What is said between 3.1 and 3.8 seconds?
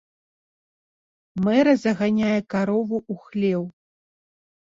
ў хлеў.